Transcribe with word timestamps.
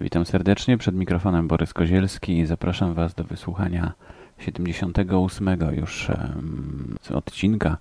Witam 0.00 0.26
serdecznie, 0.26 0.78
przed 0.78 0.94
mikrofonem 0.94 1.48
Borys 1.48 1.74
Kozielski 1.74 2.38
i 2.38 2.46
zapraszam 2.46 2.94
Was 2.94 3.14
do 3.14 3.24
wysłuchania 3.24 3.92
78 4.38 5.48
już 5.72 6.08
um, 6.08 6.96
odcinka 7.14 7.76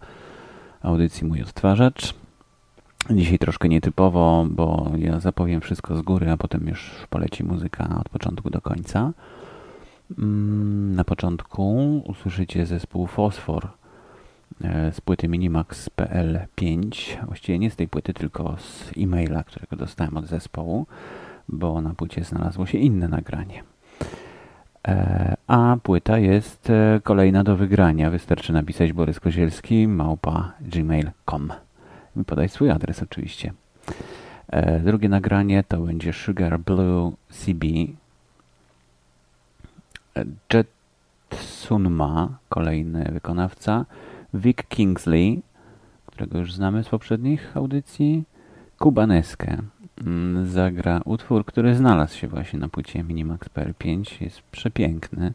audycji 0.82 1.28
Mój 1.28 1.42
Odtwarzacz. 1.42 2.14
Dzisiaj 3.10 3.40
troszkę 3.40 3.70
nietypowo, 3.70 4.46
bo 4.50 4.92
ja 4.98 5.20
zapowiem 5.20 5.62
wszystko 5.62 5.98
z 5.98 6.02
góry, 6.02 6.32
a 6.32 6.38
potem 6.38 6.68
już 6.68 7.08
poleci 7.10 7.44
muzyka 7.44 7.98
od 8.00 8.10
początku 8.10 8.50
do 8.50 8.62
końca. 8.62 9.12
Mm, 10.18 10.96
na 10.96 11.04
początku 11.04 11.98
usłyszycie 12.08 12.66
zespół 12.66 13.08
Fosfor 13.08 13.68
e, 14.64 14.92
z 14.92 15.02
płyty 15.02 15.28
Minimax 15.28 15.90
PL5. 15.90 16.92
Właściwie 17.26 17.60
nie 17.60 17.72
z 17.72 17.76
tej 17.76 17.88
płyty, 17.88 18.14
tylko 18.14 18.58
z 18.58 18.92
e-maila, 18.98 19.44
którego 19.44 19.76
dostałem 19.76 20.18
od 20.18 20.26
zespołu 20.26 20.86
bo 21.50 21.82
na 21.82 21.94
płycie 21.94 22.24
znalazło 22.24 22.66
się 22.66 22.78
inne 22.78 23.08
nagranie. 23.08 23.64
E, 24.88 25.36
a 25.48 25.78
płyta 25.84 26.18
jest 26.18 26.70
e, 26.70 27.02
kolejna 27.04 27.44
do 27.44 27.56
wygrania. 27.56 28.10
Wystarczy 28.10 28.54
napisać 28.54 28.94
Borys 28.94 29.20
Kozielski 29.20 29.88
małpa 29.88 30.54
gmail.com 30.62 31.52
i 32.18 32.24
podać 32.24 32.52
swój 32.52 32.72
adres 32.72 33.04
oczywiście. 33.04 33.54
E, 34.48 34.80
drugie 34.80 35.10
nagranie 35.10 35.64
to 35.64 35.78
będzie 35.78 36.14
Sugar 36.14 36.60
Blue 36.60 37.14
CB. 37.30 37.68
Jet 40.54 40.68
Sunma, 41.34 42.38
kolejny 42.50 43.10
wykonawca. 43.14 43.86
Vic 44.34 44.58
Kingsley, 44.70 45.42
którego 46.06 46.38
już 46.38 46.54
znamy 46.54 46.84
z 46.84 46.90
poprzednich 46.90 47.58
audycji. 47.58 48.24
Kubaneskę. 48.80 49.58
Mm, 50.02 50.48
zagra 50.48 51.02
utwór, 51.06 51.46
który 51.46 51.76
znalazł 51.76 52.18
się 52.18 52.28
właśnie 52.28 52.60
na 52.60 52.70
płycie 52.70 53.04
Minimax 53.04 53.50
PR5. 53.50 54.24
Jest 54.24 54.42
przepiękny. 54.42 55.34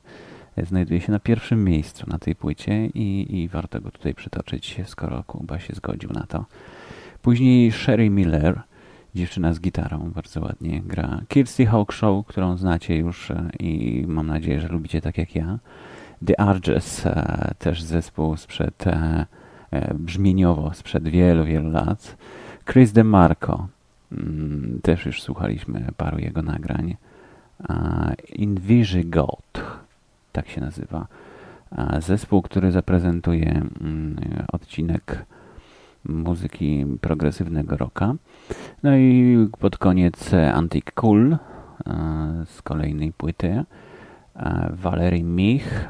Znajduje 0.62 1.00
się 1.00 1.12
na 1.12 1.19
pierwszym 1.19 1.64
miejscu 1.64 2.05
na 2.11 2.19
tej 2.19 2.34
płycie 2.34 2.86
i, 2.86 3.36
i 3.41 3.48
warto 3.48 3.81
go 3.81 3.91
tutaj 3.91 4.14
przytoczyć, 4.14 4.81
skoro 4.86 5.22
Kuba 5.27 5.61
się 5.61 5.75
zgodził 5.75 6.11
na 6.12 6.27
to. 6.27 6.44
Później 7.22 7.72
Sherry 7.72 8.11
Miller, 8.11 8.61
dziewczyna 9.14 9.55
z 9.55 9.61
gitarą, 9.61 10.11
bardzo 10.14 10.41
ładnie 10.41 10.81
gra. 10.81 11.20
Kirsty 11.28 11.66
Hawk 11.66 11.92
Show, 11.92 12.27
którą 12.27 12.56
znacie 12.56 12.97
już 12.97 13.31
e, 13.31 13.50
i 13.58 14.05
mam 14.08 14.27
nadzieję, 14.27 14.61
że 14.61 14.69
lubicie 14.69 15.00
tak 15.00 15.19
jak 15.19 15.34
ja. 15.34 15.58
The 16.27 16.41
Arges, 16.41 17.06
e, 17.06 17.55
też 17.58 17.83
zespół 17.83 18.36
sprzed 18.36 18.86
e, 18.86 19.27
brzmieniowo 19.94 20.75
sprzed 20.75 21.08
wielu, 21.08 21.44
wielu 21.44 21.70
lat. 21.70 22.16
Chris 22.72 22.92
DeMarco, 22.92 23.69
też 24.83 25.06
już 25.06 25.22
słuchaliśmy 25.22 25.89
paru 25.97 26.19
jego 26.19 26.42
nagrań. 26.42 26.97
Invisigot, 28.28 29.64
tak 30.33 30.48
się 30.48 30.61
nazywa. 30.61 31.06
Zespół, 31.98 32.42
który 32.42 32.72
zaprezentuje 32.72 33.50
mm, 33.50 34.16
odcinek 34.53 35.25
muzyki 36.05 36.86
progresywnego 37.00 37.77
rocka. 37.77 38.14
No 38.83 38.97
i 38.97 39.36
pod 39.58 39.78
koniec 39.78 40.34
Antic 40.55 40.84
Cool 40.94 41.36
z 42.47 42.62
kolejnej 42.62 43.12
płyty. 43.12 43.64
Valery 44.70 45.22
Mich 45.22 45.88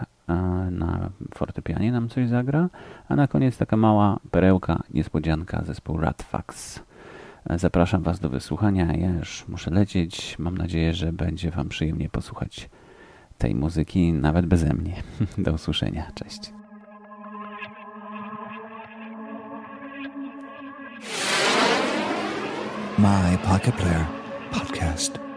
na 0.71 1.11
fortepianie 1.35 1.93
nam 1.93 2.09
coś 2.09 2.29
zagra, 2.29 2.69
a 3.09 3.17
na 3.17 3.29
koniec 3.29 3.57
taka 3.57 3.77
mała 3.77 4.19
perełka, 4.31 4.83
niespodzianka 4.95 5.63
zespół 5.65 5.97
Ratfax. 5.97 6.81
Zapraszam 7.57 8.03
Was 8.03 8.21
do 8.21 8.29
wysłuchania. 8.29 8.93
Ja 8.97 9.11
już 9.11 9.49
muszę 9.49 9.71
lecieć. 9.71 10.39
Mam 10.39 10.59
nadzieję, 10.59 10.95
że 10.95 11.13
będzie 11.13 11.51
Wam 11.51 11.69
przyjemnie 11.69 12.09
posłuchać 12.09 12.71
tej 13.39 13.55
muzyki, 13.55 14.13
nawet 14.13 14.47
beze 14.47 14.75
mnie. 14.75 15.03
Do 15.39 15.53
usłyszenia. 15.53 16.13
Cześć. 16.15 16.53
My 22.99 23.39
Pocket 23.49 23.75
Player 23.75 24.07
Podcast. 24.53 25.30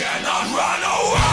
My 0.00 0.48
greatest 0.52 1.27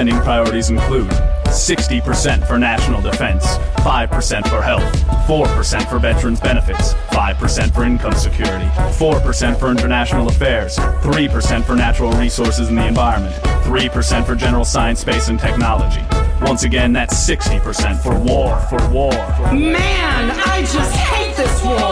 spending 0.00 0.18
priorities 0.20 0.70
include 0.70 1.10
60% 1.48 2.48
for 2.48 2.58
national 2.58 3.02
defense, 3.02 3.44
5% 3.84 4.48
for 4.48 4.62
health, 4.62 4.90
4% 5.28 5.90
for 5.90 5.98
veterans 5.98 6.40
benefits, 6.40 6.94
5% 7.10 7.74
for 7.74 7.84
income 7.84 8.14
security, 8.14 8.64
4% 8.96 9.60
for 9.60 9.70
international 9.70 10.26
affairs, 10.28 10.76
3% 10.76 11.64
for 11.66 11.76
natural 11.76 12.12
resources 12.12 12.68
and 12.68 12.78
the 12.78 12.86
environment, 12.86 13.34
3% 13.64 14.24
for 14.24 14.34
general 14.34 14.64
science, 14.64 15.00
space, 15.00 15.28
and 15.28 15.38
technology. 15.38 16.00
Once 16.40 16.62
again, 16.62 16.94
that's 16.94 17.14
60% 17.28 18.02
for 18.02 18.18
war, 18.18 18.58
for 18.70 18.78
war. 18.88 19.12
Man, 19.52 20.30
I 20.46 20.62
just 20.62 20.94
hate 20.96 21.36
this 21.36 21.62
war. 21.62 21.89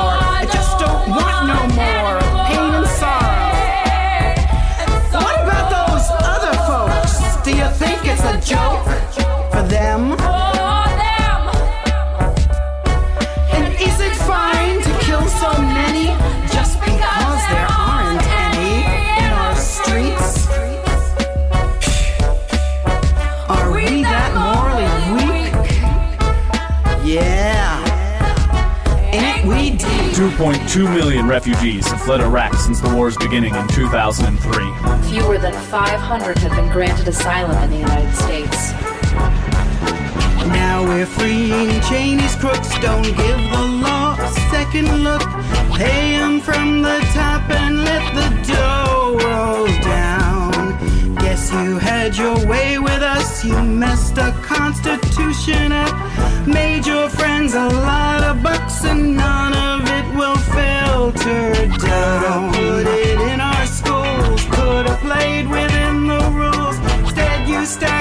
2.2 30.69 30.95
million 30.95 31.27
refugees 31.27 31.87
have 31.87 32.03
fled 32.03 32.21
Iraq 32.21 32.53
since 32.53 32.79
the 32.79 32.95
war's 32.95 33.17
beginning 33.17 33.55
in 33.55 33.67
2003. 33.69 35.09
Fewer 35.09 35.39
than 35.39 35.55
500 35.55 36.37
have 36.37 36.51
been 36.53 36.71
granted 36.71 37.09
asylum 37.09 37.57
in 37.63 37.71
the 37.71 37.79
United 37.79 38.15
States. 38.15 38.73
Now 40.53 40.85
we're 40.87 41.07
freeing 41.07 41.81
Cheney's 41.89 42.37
crooks. 42.37 42.69
Don't 42.81 43.03
give 43.03 43.41
the 43.51 43.67
law 43.81 44.19
a 44.21 44.29
second 44.51 45.05
look. 45.05 45.23
Pay 45.73 46.17
'em 46.17 46.39
from 46.39 46.83
the 46.83 47.01
top 47.15 47.49
and 47.49 47.85
let 47.85 48.05
the 48.15 48.53
dough 48.53 49.19
roll 49.25 49.69
down. 49.81 50.77
Guess 51.15 51.51
you 51.51 51.79
had 51.79 52.15
your 52.15 52.37
way 52.47 52.79
with 52.79 53.03
us. 53.03 53.43
You 53.43 53.59
messed 53.63 54.17
the 54.17 54.35
Constitution 54.43 55.73
up. 55.73 55.95
Made 56.47 56.87
your 56.87 57.09
friends 57.09 57.55
a 57.55 57.69
lot 57.69 58.23
of 58.23 58.43
bucks, 58.43 58.85
and 58.85 59.17
none 59.17 59.55
of 59.55 59.89
it 59.89 60.05
will 60.15 60.37
filter 60.99 61.67
down. 61.79 62.53
Put 62.53 62.87
it 62.87 63.21
in 63.31 63.41
our 63.41 63.67
schools. 63.67 64.41
Could 64.55 64.87
have 64.91 65.01
played 65.09 65.47
within 65.49 66.09
the 66.13 66.23
rules. 66.41 66.77
Instead, 66.99 67.49
you 67.49 67.65
stack 67.65 67.98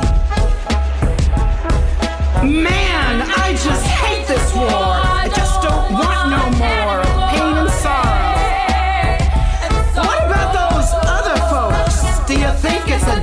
Man, 2.41 3.21
I 3.37 3.53
just 3.53 3.85
hate 3.85 4.25
this 4.27 4.53
war. 4.55 5.00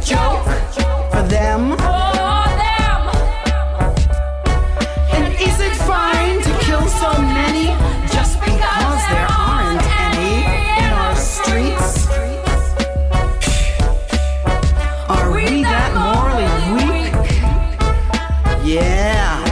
Think 0.09 0.21
it's 0.21 0.77
a 0.77 0.81
joke 0.81 1.11
for 1.11 1.23
them? 1.29 1.73
And 5.13 5.35
is 5.35 5.61
it 5.61 5.77
fine 5.87 6.41
to 6.43 6.59
kill 6.65 6.87
so 6.87 7.13
many 7.21 7.67
just 8.13 8.41
because 8.41 9.03
there 9.09 9.27
aren't 9.31 9.83
any 10.01 10.45
in 10.79 10.93
our 10.93 11.17
streets? 11.17 12.07
Are 15.09 15.31
we 15.31 15.63
that 15.63 15.93
morally 15.95 16.49
weak? 16.75 17.15
Yeah. 18.65 19.45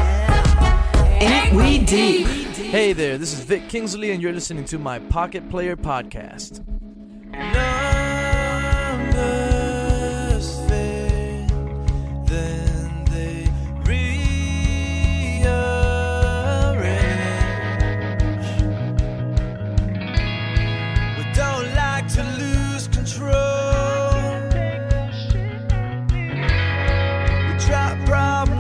Ain't 1.21 1.55
we 1.55 1.79
deep? 1.85 2.27
Hey 2.57 2.93
there, 2.93 3.17
this 3.19 3.33
is 3.33 3.41
Vic 3.41 3.69
Kingsley, 3.69 4.11
and 4.11 4.23
you're 4.23 4.33
listening 4.33 4.65
to 4.67 4.79
my 4.79 4.99
Pocket 4.99 5.49
Player 5.49 5.77
Podcast. 5.77 6.76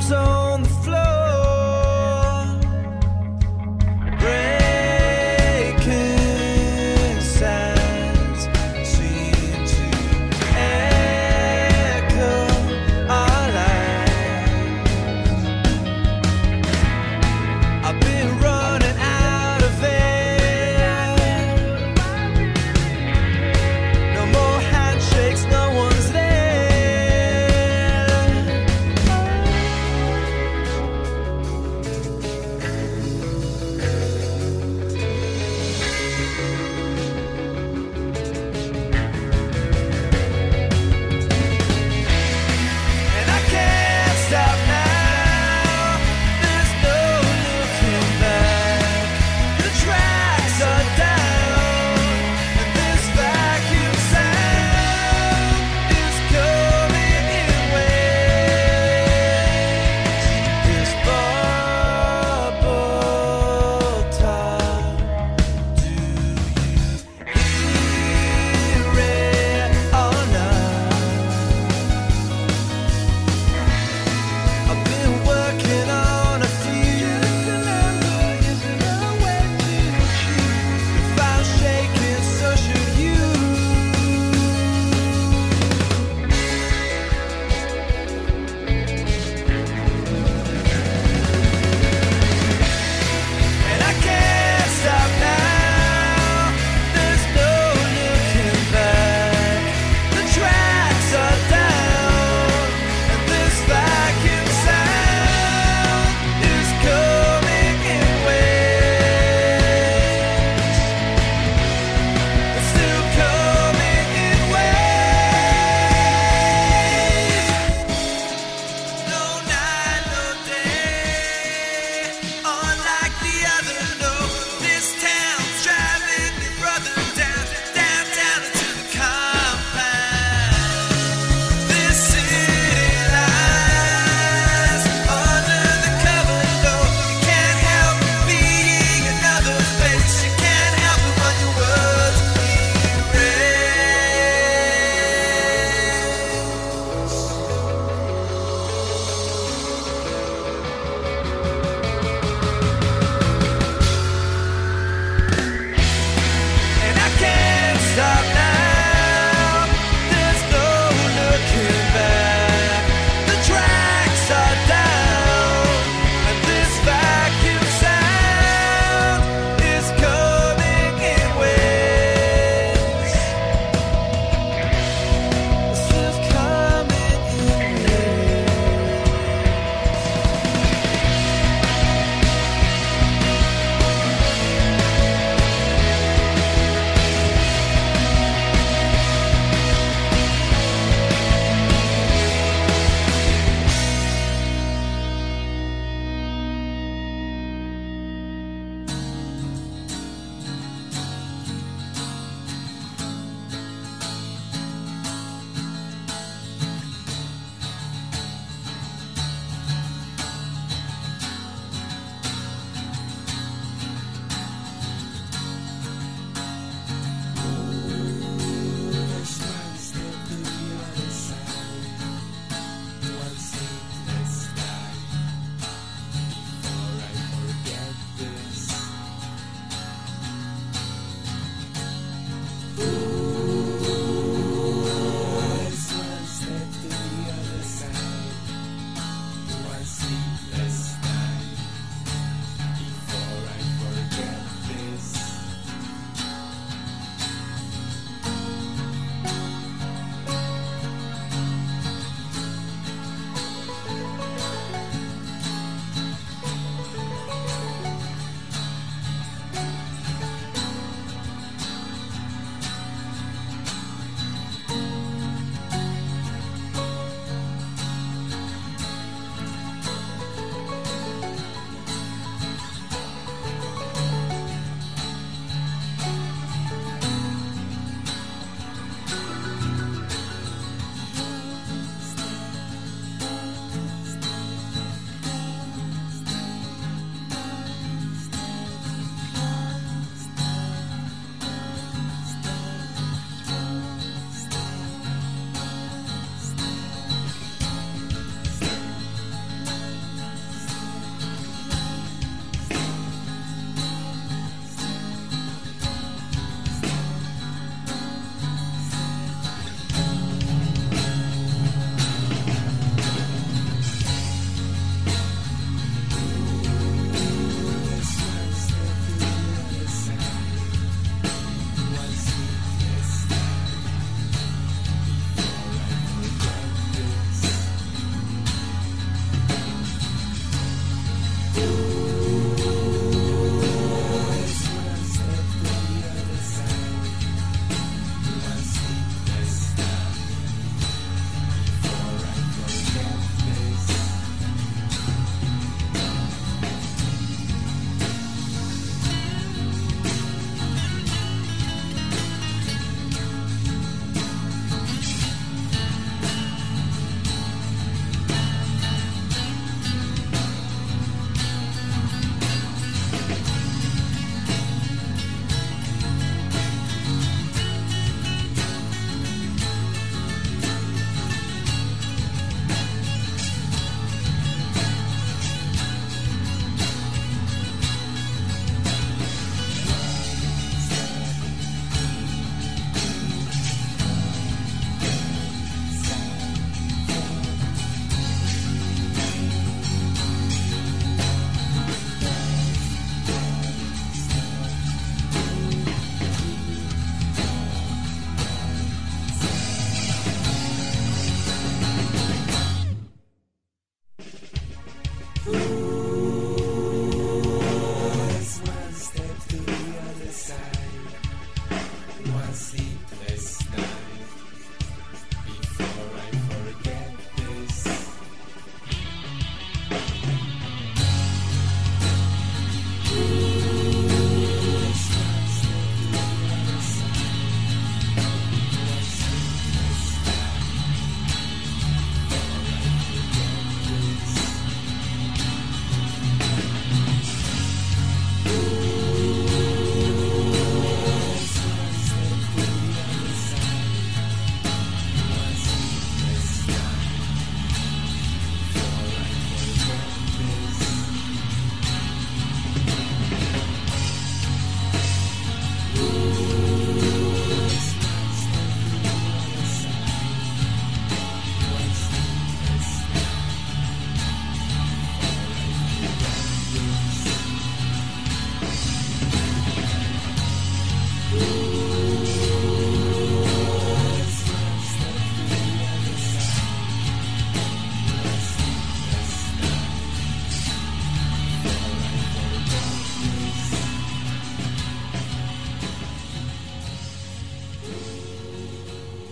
Problems 0.08 0.35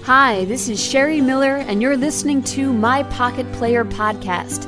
Hi, 0.07 0.45
this 0.45 0.69
is 0.69 0.79
Sheri 0.79 1.25
Miller, 1.25 1.57
and 1.57 1.81
you're 1.81 1.97
listening 1.97 2.43
to 2.43 2.75
My 2.75 3.05
Pocket 3.05 3.51
Player 3.55 3.87
Podcast. 3.87 4.67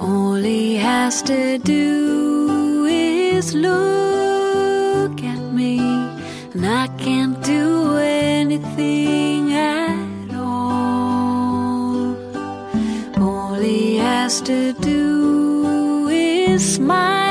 All 0.00 0.36
he 0.36 0.76
has 0.76 1.20
to 1.20 1.58
do 1.58 2.01
has 14.22 14.40
to 14.40 14.72
do 14.74 16.06
is 16.08 16.76
smile. 16.76 17.21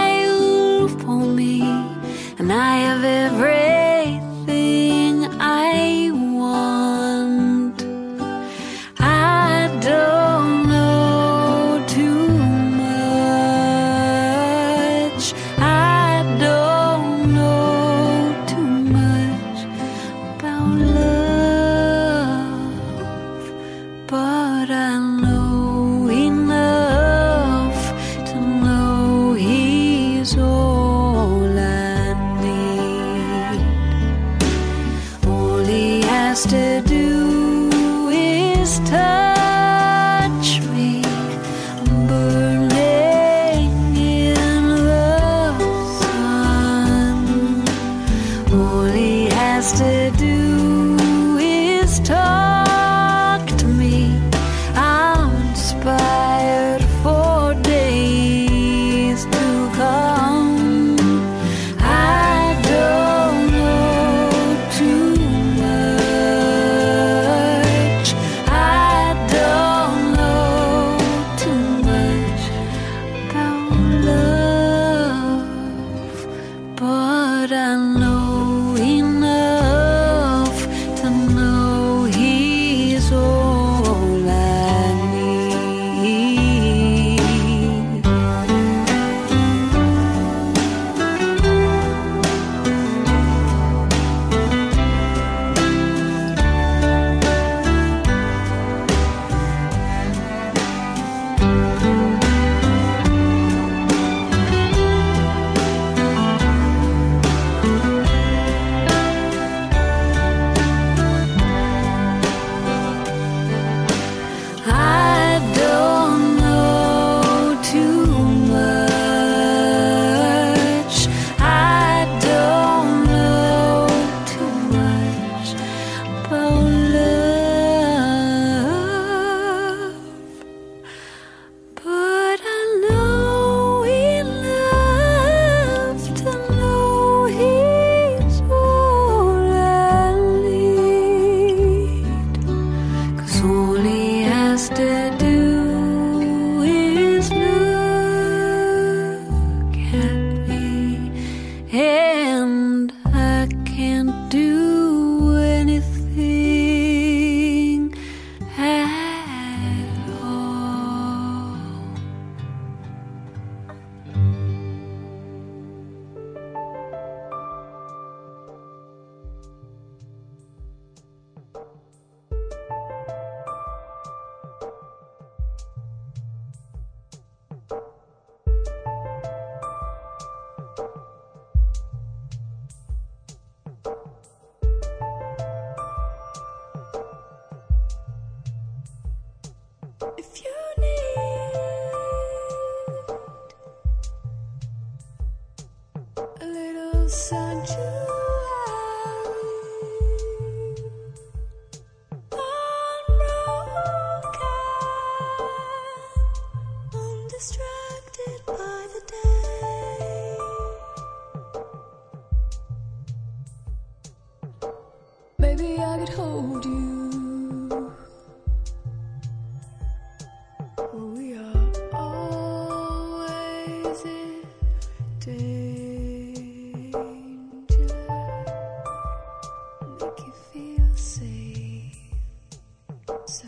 So 233.31 233.47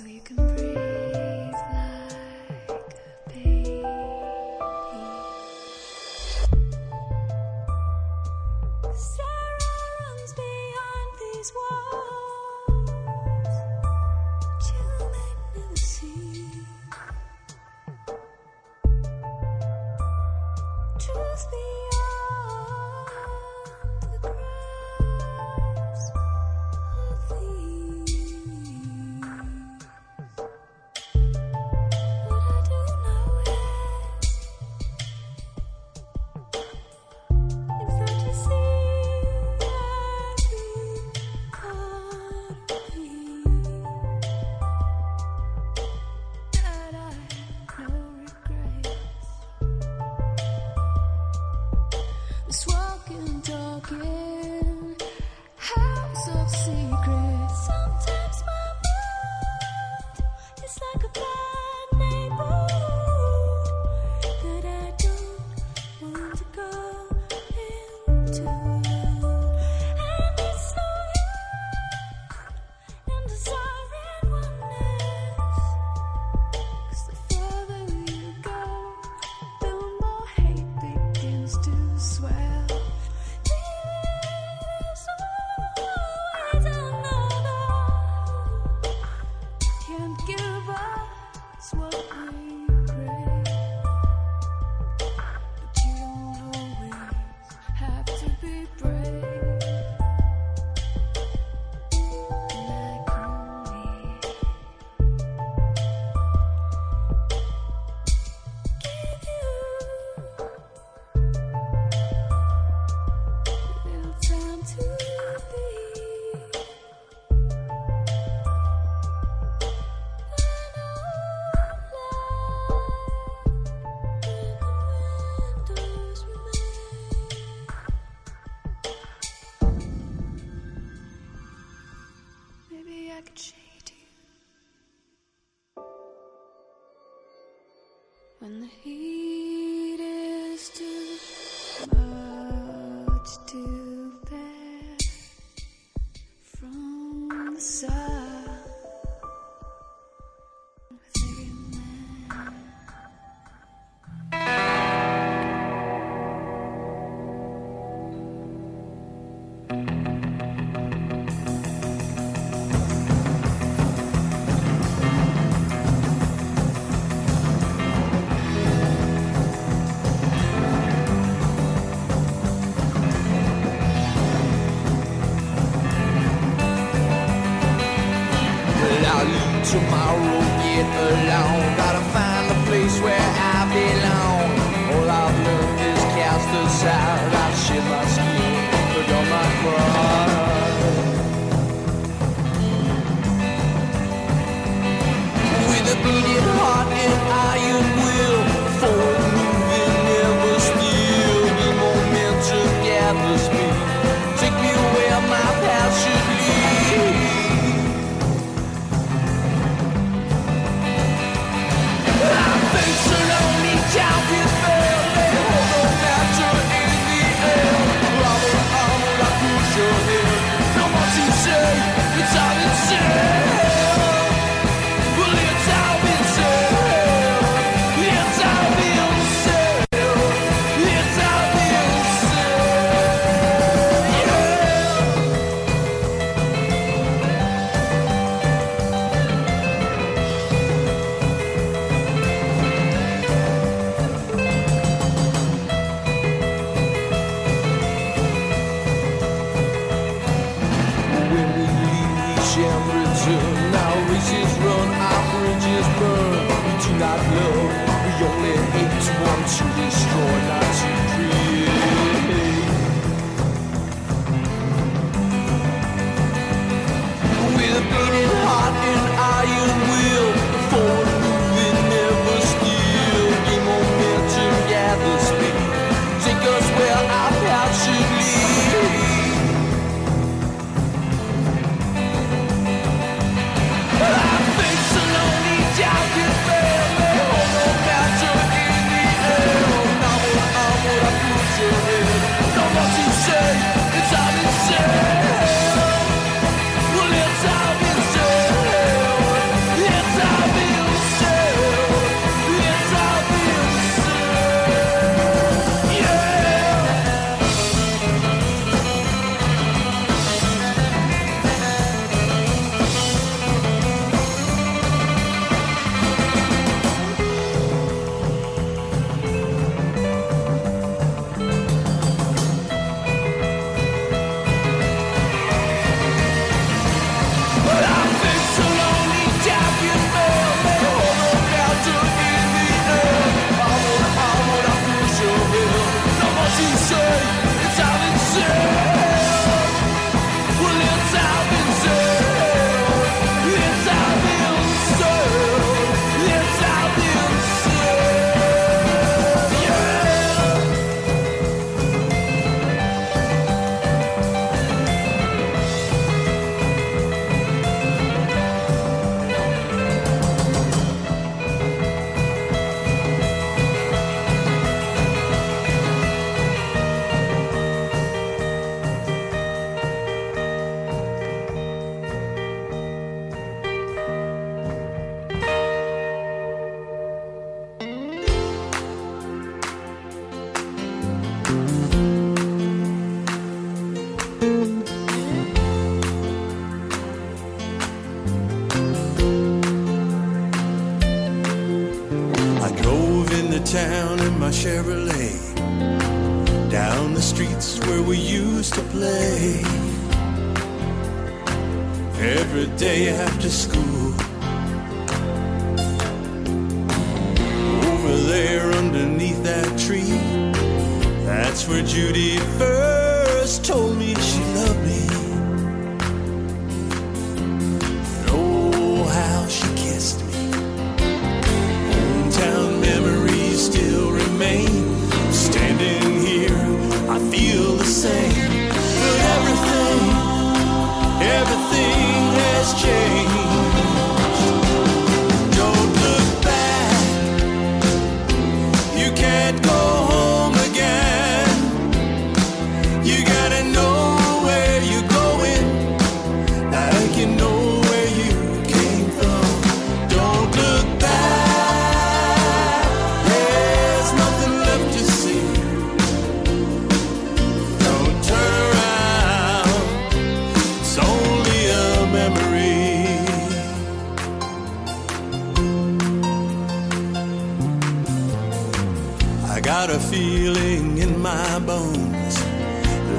Got 469.80 469.90
a 469.90 470.00
feeling 470.00 471.00
in 471.00 471.20
my 471.20 471.58
bones, 471.58 472.36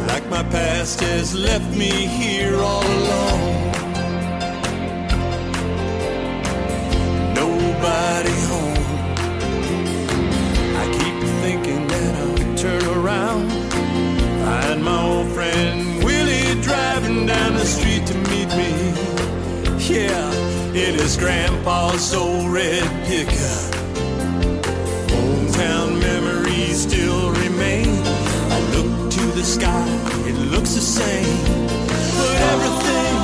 like 0.07 0.24
my 0.30 0.44
past 0.44 1.00
has 1.00 1.34
left 1.34 1.68
me 1.76 1.90
here 1.90 2.55
all 2.55 2.86
alone. 2.86 3.72
Nobody 7.34 8.36
home. 8.52 8.86
I 10.82 10.84
keep 10.96 11.16
thinking 11.42 11.88
that 11.88 12.14
I'll 12.22 12.57
turn 12.57 12.84
around, 12.98 13.50
find 14.44 14.84
my 14.84 15.02
old 15.02 15.28
friend 15.34 16.05
Willie 16.05 16.62
driving 16.62 17.26
down 17.26 17.55
the 17.55 17.66
street 17.66 18.07
to 18.07 18.14
meet 18.30 18.50
me. 18.61 18.72
Yeah, 19.92 20.32
in 20.72 20.94
his 21.00 21.16
grandpa's 21.16 22.14
old 22.14 22.48
red 22.52 22.84
pickup. 23.07 23.74
sky, 29.45 29.86
it 30.26 30.36
looks 30.51 30.74
the 30.74 30.80
same. 30.80 31.45
But 32.16 32.36
everything, 32.53 33.16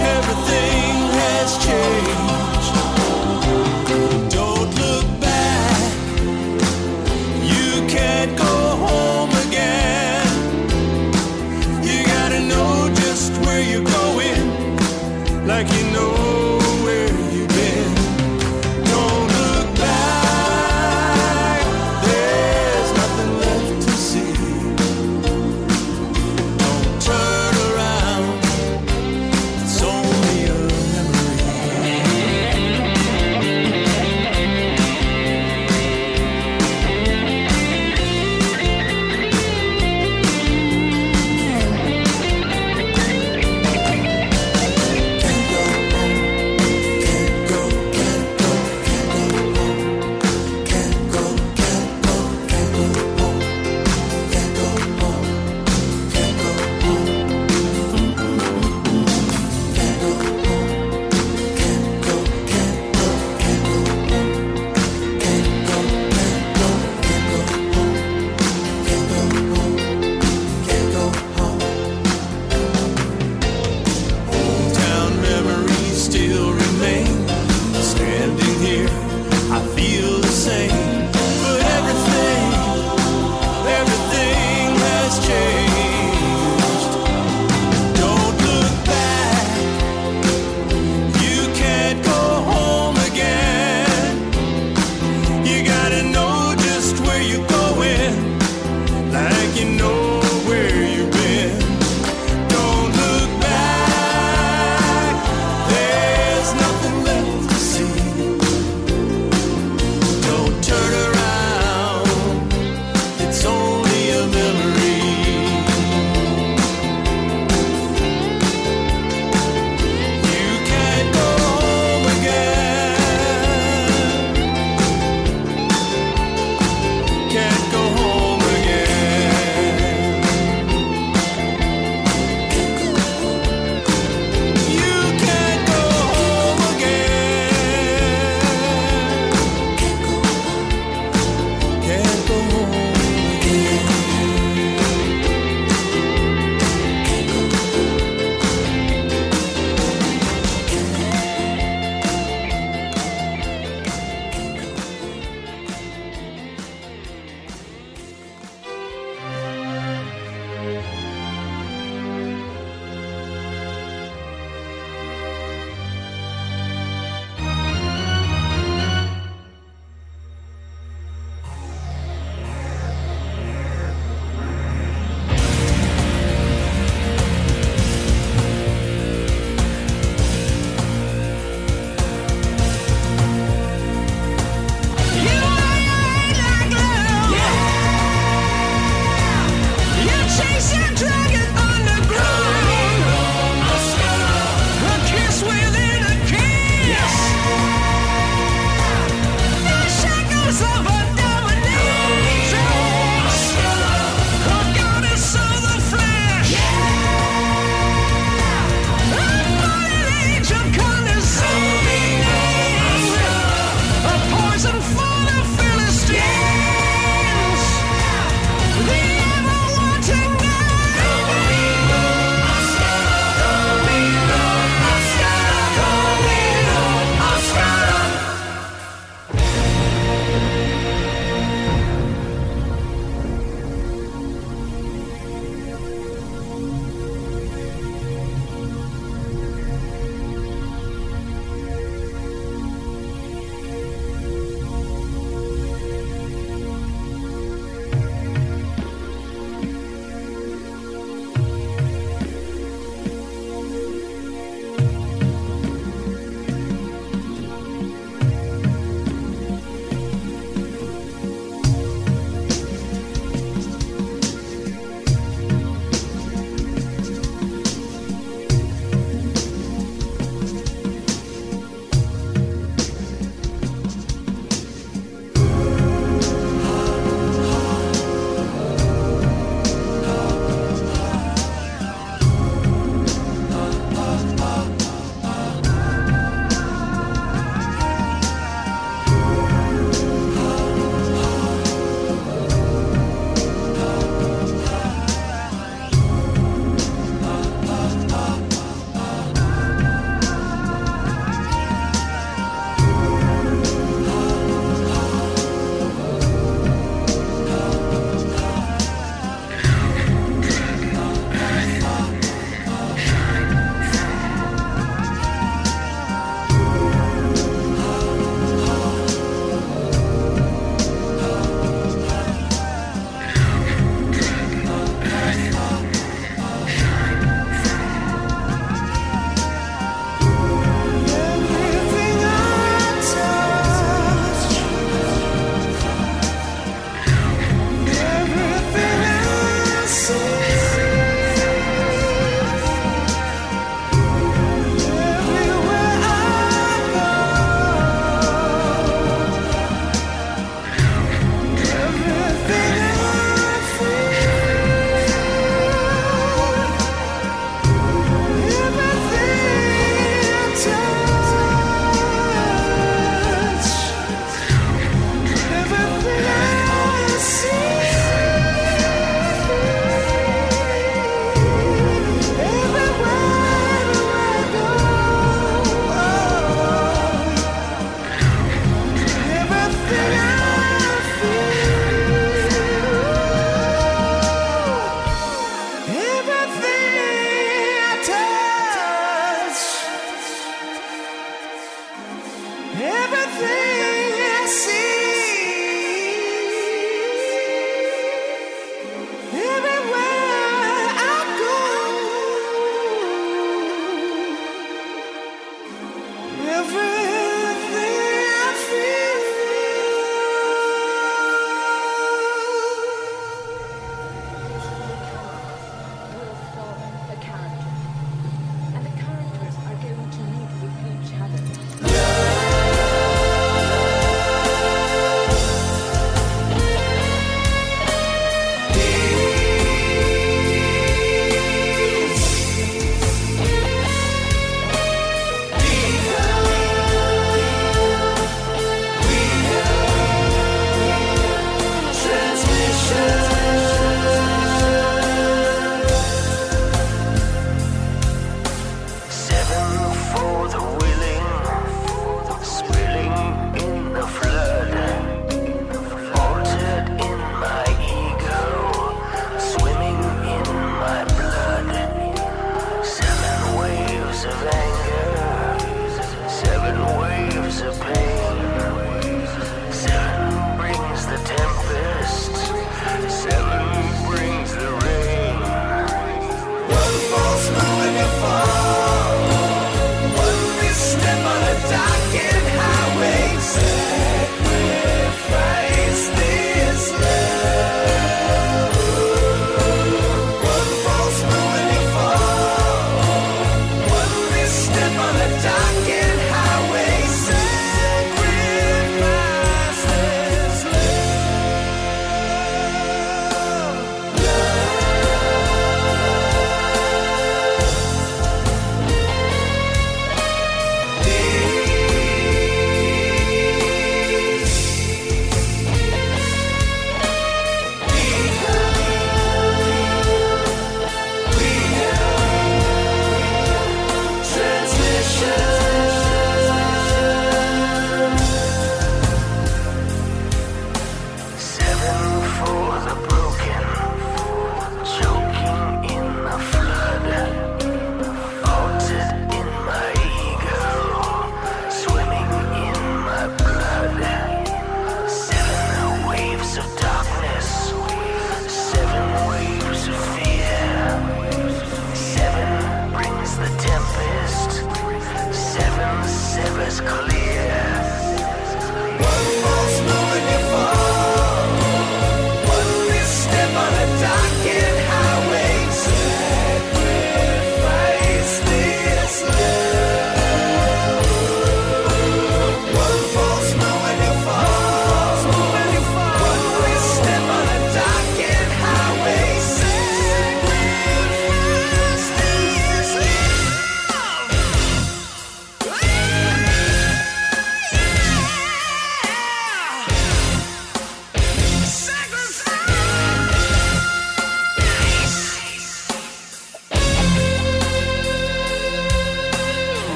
everything 0.00 0.94
has 1.20 1.58
changed. 1.64 2.23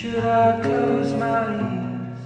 Should 0.00 0.24
I 0.24 0.58
close 0.62 1.12
my 1.12 1.44
ears? 1.60 2.18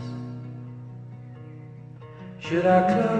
Should 2.38 2.66
I 2.66 2.86
close 2.86 3.13